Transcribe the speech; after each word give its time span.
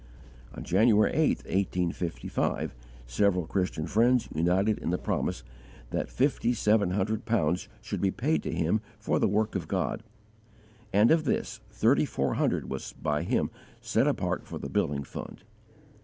On 0.55 0.63
January 0.63 1.11
8, 1.13 1.43
1855, 1.45 2.73
several 3.05 3.45
Christian 3.45 3.85
friends 3.85 4.27
united 4.33 4.79
in 4.79 4.89
the 4.89 4.97
promise 4.97 5.43
that 5.91 6.09
fifty 6.09 6.53
seven 6.55 6.89
hundred 6.89 7.25
pounds 7.27 7.67
should 7.81 8.01
be 8.01 8.09
paid 8.09 8.41
to 8.41 8.51
him 8.51 8.81
for 8.97 9.19
the 9.19 9.27
work 9.27 9.53
of 9.53 9.67
God, 9.67 10.01
and 10.91 11.11
of 11.11 11.25
this, 11.25 11.59
thirty 11.69 12.05
four 12.05 12.33
hundred 12.33 12.67
was 12.67 12.93
by 12.93 13.21
him 13.21 13.51
set 13.79 14.07
apart 14.07 14.47
for 14.47 14.57
the 14.57 14.69
building 14.69 15.03
fund. 15.03 15.43